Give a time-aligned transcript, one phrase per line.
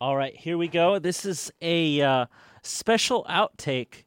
[0.00, 1.00] All right, here we go.
[1.00, 2.26] This is a uh,
[2.62, 4.04] special outtake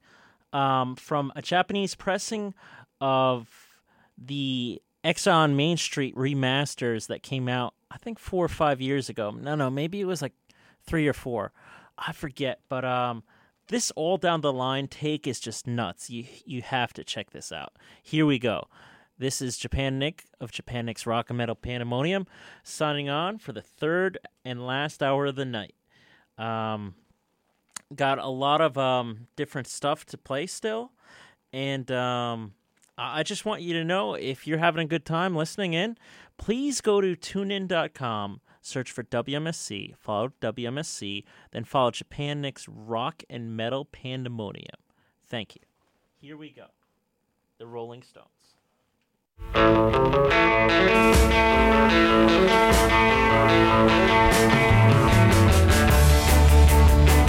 [0.54, 2.54] um, from a Japanese pressing
[3.02, 3.50] of
[4.18, 9.10] the Exile on Main Street remasters that came out, I think, four or five years
[9.10, 9.32] ago.
[9.32, 10.32] No, no, maybe it was like
[10.86, 11.52] three or four.
[11.98, 13.24] I forget, but um,
[13.68, 16.10] this all down the line take is just nuts.
[16.10, 17.74] You you have to check this out.
[18.02, 18.70] Here we go.
[19.18, 22.28] This is Japan Nick of Japan Nick's Rock and Metal Pandemonium
[22.64, 25.76] signing on for the third and last hour of the night.
[26.42, 26.96] Um,
[27.96, 30.92] got a lot of um, different stuff to play still,
[31.54, 32.54] and um,
[32.98, 35.98] I just want you to know if you're having a good time listening in,
[36.38, 43.56] please go to tunein.com, search for WMSC, follow WMSC, then follow Japan Nick's Rock and
[43.56, 44.80] Metal Pandemonium.
[45.28, 45.62] Thank you.
[46.20, 46.68] Here we go.
[47.58, 48.28] The Rolling Stones.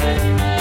[0.05, 0.52] Oh,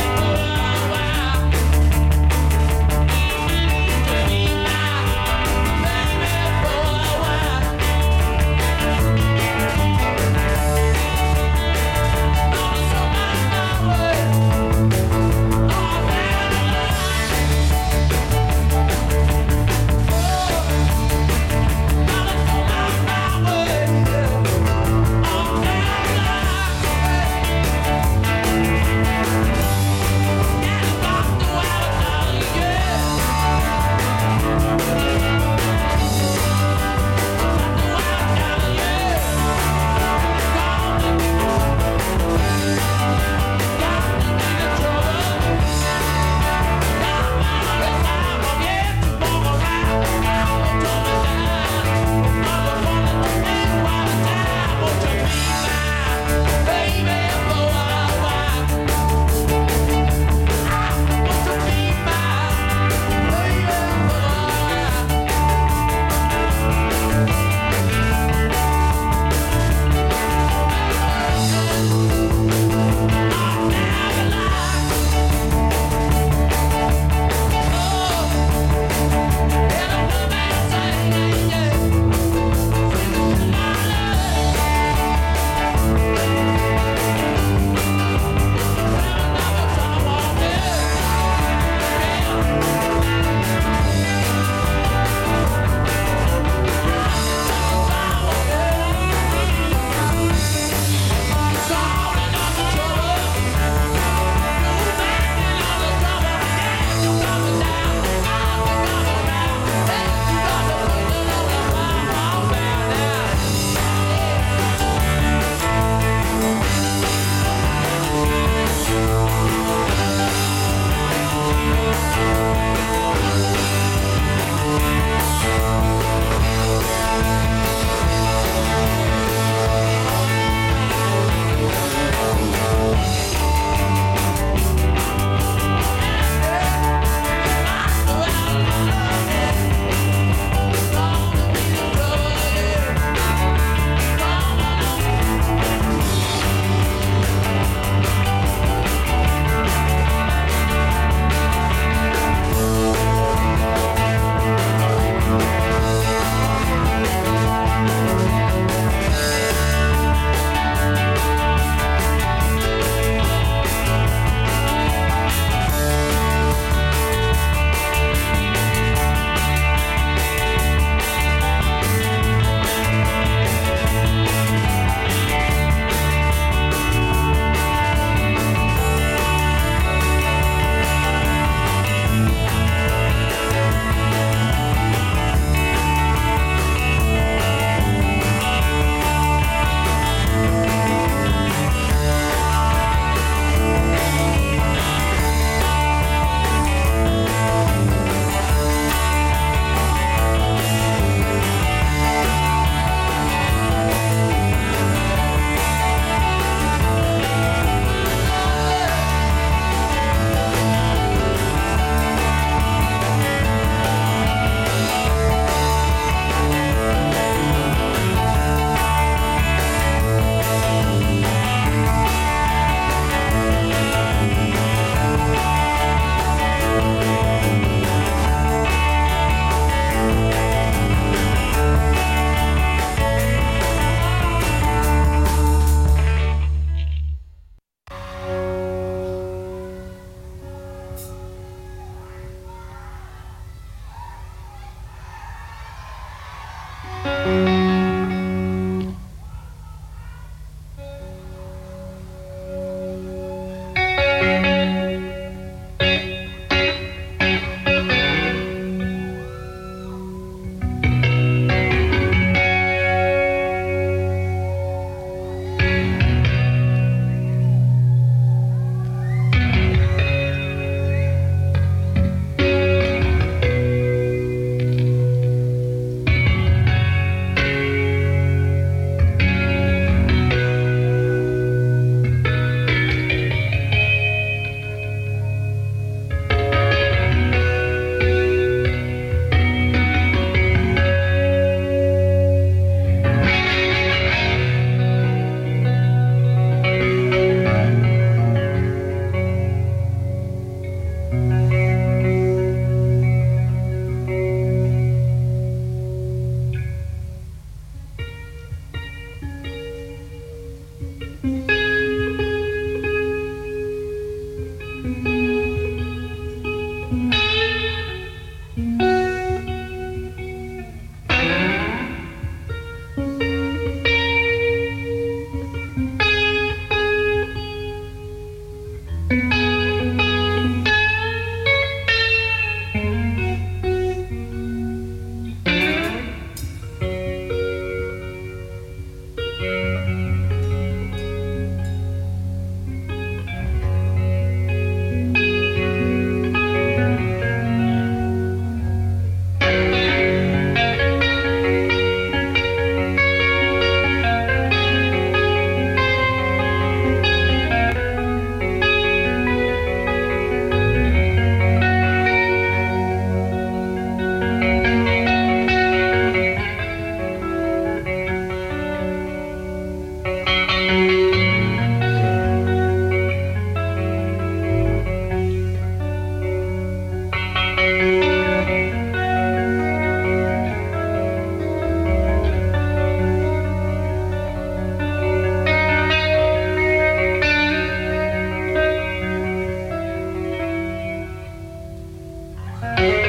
[392.62, 393.01] Bye.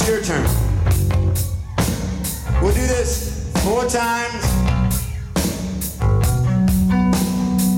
[0.00, 0.44] it's your turn.
[2.62, 4.44] We'll do this four times.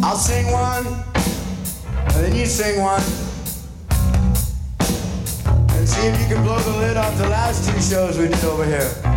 [0.05, 3.03] I'll sing one, and then you sing one.
[5.71, 8.45] And see if you can blow the lid off the last two shows we did
[8.45, 9.10] over here.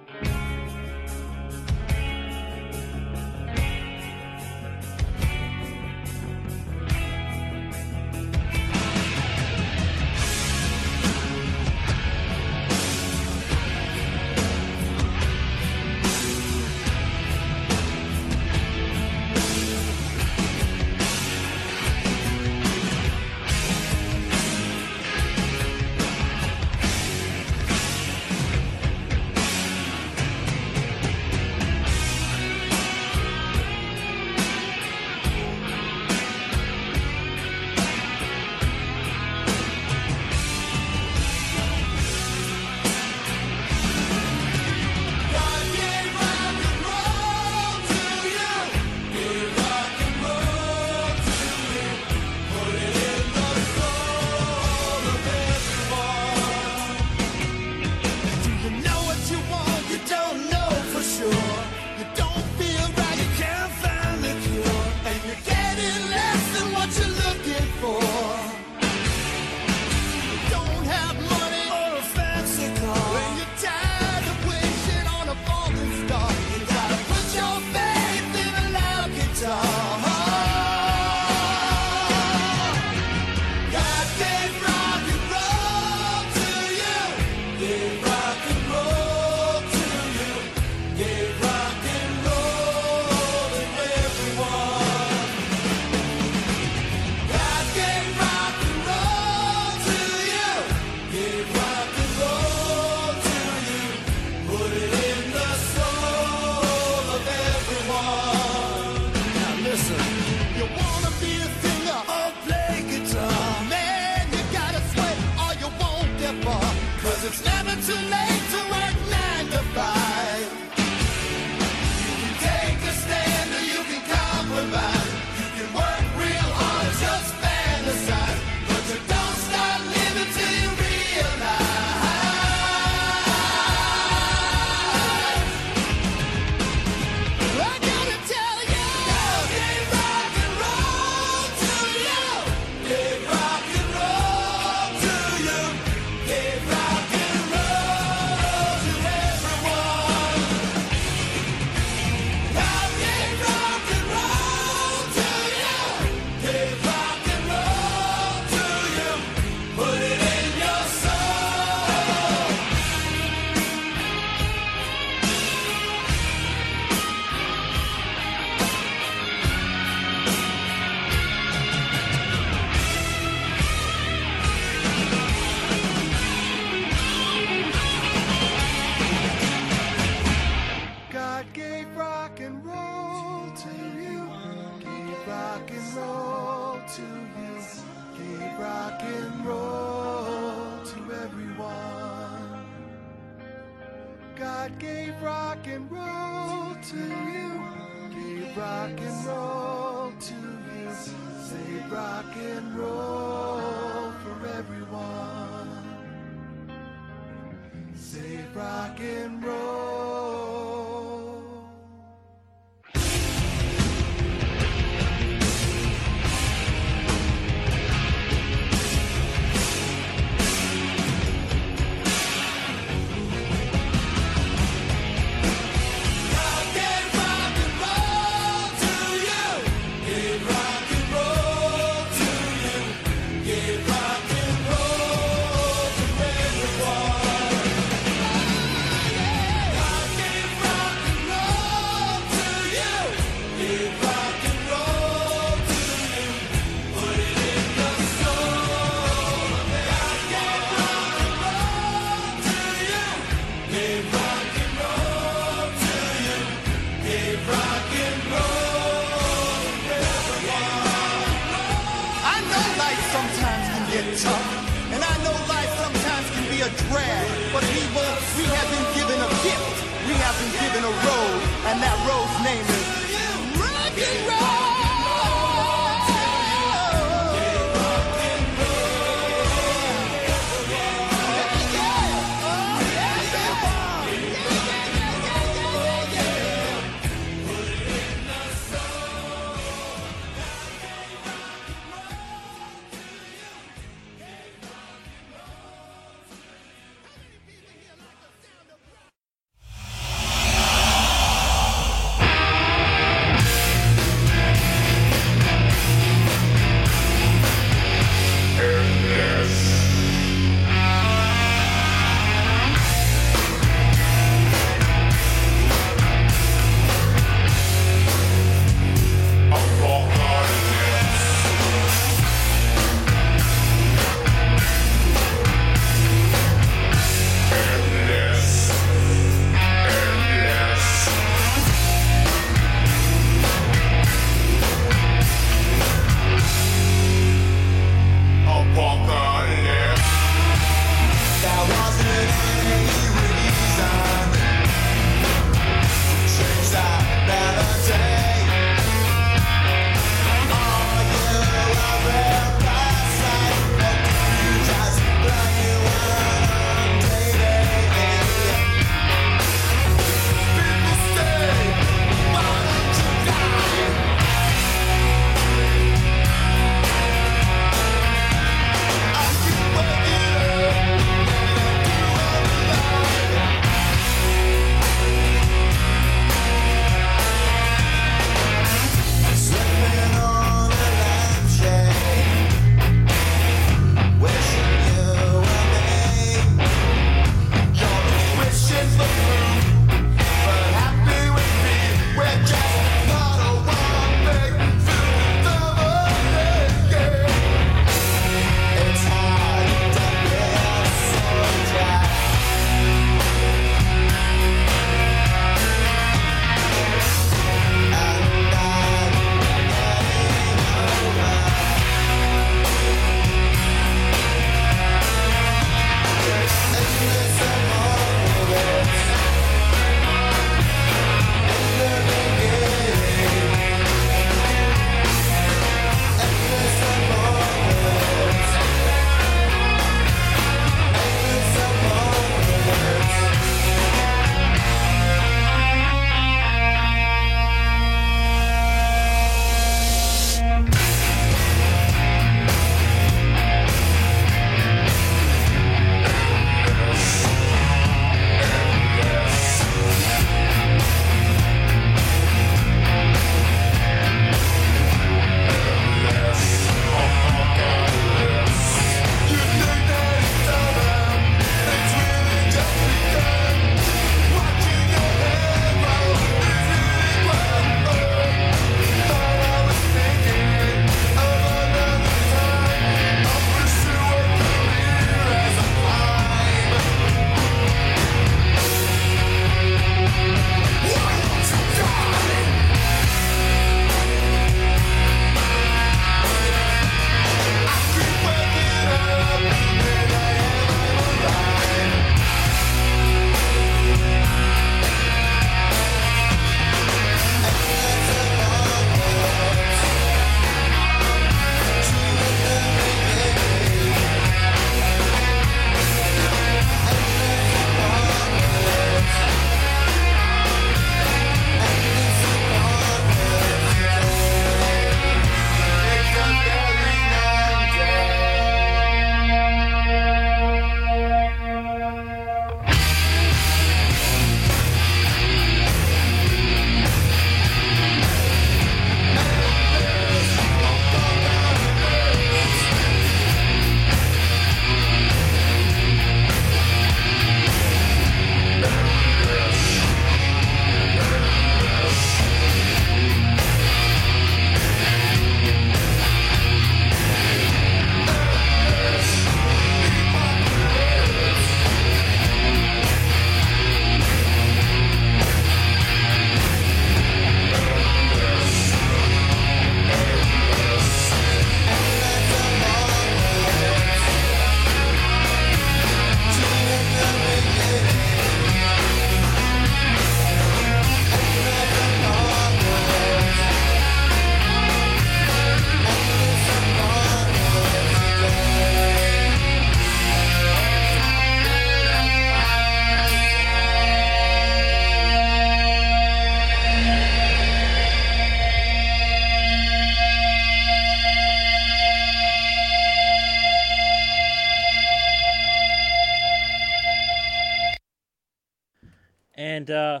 [599.60, 600.00] And uh,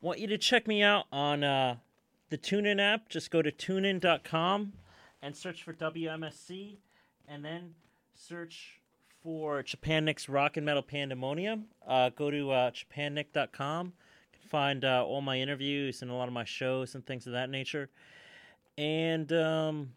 [0.00, 1.76] want you to check me out on uh,
[2.30, 3.10] the TuneIn app.
[3.10, 4.72] Just go to tunein.com
[5.20, 6.78] and search for WMSC,
[7.28, 7.74] and then
[8.14, 8.80] search
[9.22, 11.66] for Japan Nick's Rock and Metal Pandemonium.
[11.86, 13.88] Uh, go to uh, japannick.com.
[14.32, 17.26] You can find uh, all my interviews and a lot of my shows and things
[17.26, 17.90] of that nature.
[18.78, 19.90] And um,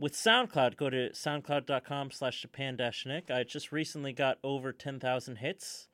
[0.00, 3.30] with SoundCloud, go to soundcloud.com slash japan nick.
[3.30, 5.86] I just recently got over 10,000 hits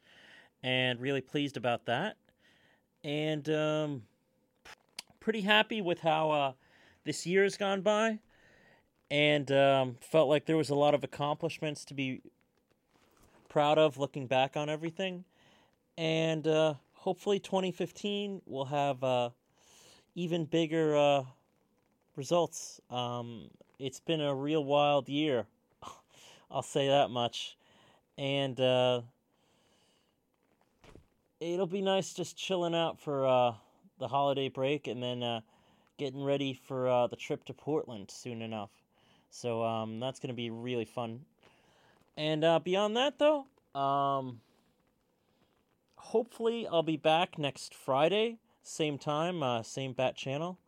[0.62, 2.16] and really pleased about that.
[3.04, 4.02] And um,
[5.20, 6.52] pretty happy with how uh,
[7.04, 8.18] this year has gone by.
[9.10, 12.20] And um, felt like there was a lot of accomplishments to be
[13.48, 15.24] proud of looking back on everything.
[15.96, 19.30] And uh, hopefully 2015 will have uh,
[20.14, 21.24] even bigger uh,
[22.16, 22.80] results.
[22.90, 23.48] Um,
[23.78, 25.46] it's been a real wild year.
[26.50, 27.56] I'll say that much.
[28.18, 29.02] And uh,
[31.40, 33.52] it'll be nice just chilling out for uh,
[33.98, 35.40] the holiday break and then uh,
[35.98, 38.70] getting ready for uh, the trip to Portland soon enough.
[39.30, 41.20] So um, that's going to be really fun.
[42.16, 43.46] And uh, beyond that, though,
[43.78, 44.40] um,
[45.96, 50.58] hopefully I'll be back next Friday, same time, uh, same bat channel.